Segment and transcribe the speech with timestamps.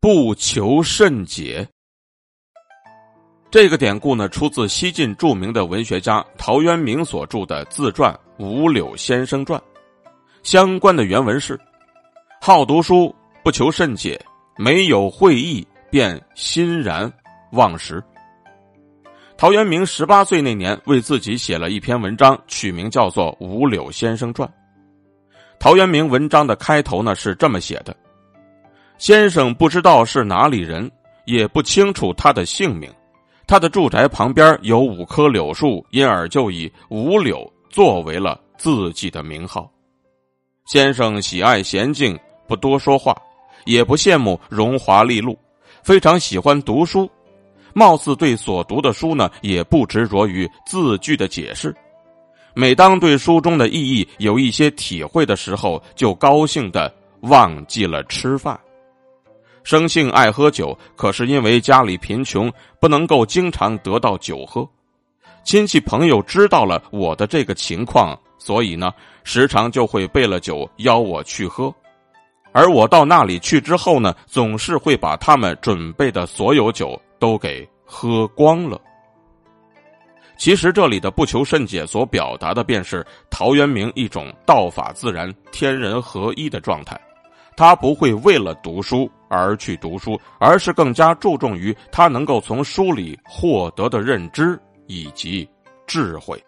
[0.00, 1.68] 不求甚解。
[3.50, 8.12] 这个典故呢，出自西晋著名的文学家陶渊明所著的自传
[8.44, 9.60] 《五柳先生传》。
[10.44, 11.58] 相关的原文是
[12.40, 14.20] ：“好读书，不求甚解，
[14.56, 17.12] 没有会意，便欣然
[17.52, 18.00] 忘食。”
[19.36, 24.48] 陶渊明十八岁那年，为自己写了一篇文章，取名叫做《五柳先生传》。
[25.58, 27.96] 陶渊明文章的开头呢是这么写的
[28.98, 30.90] ：“先生不知道是哪里人，
[31.24, 32.92] 也不清楚他的姓名。
[33.46, 39.70] 他的住宅旁边有五棵柳树，因而就以五柳作为了自己的名号。
[40.66, 43.16] 先生喜爱娴静，不多说话，
[43.64, 45.38] 也不羡慕荣华利禄，
[45.82, 47.08] 非常喜欢读书，
[47.72, 51.74] 貌似对所读的书呢也不执着于字句的解释。”
[52.52, 58.58] 每当对书中的意义有一些体会的时候，就高兴的忘记了吃饭。
[59.62, 64.68] 生性爱喝酒，可是因为家里贫穷，不能够经常得到酒喝。
[65.44, 68.92] 亲戚朋友知道了我的这个情况，所以呢，
[69.24, 71.74] 时常就会备了酒邀我去喝。
[72.52, 78.80] 而我到那里去之后呢，总是会把他们准备的所有酒都给喝光了。
[80.36, 86.98] 其实这里的不求甚解所表达的，便是陶渊明一种道法自然、天人合一的状态。
[87.56, 95.48] 他不会为了读书而去读书，而是更加注重于他能够从书里获得的认知以及
[95.86, 96.42] 智慧。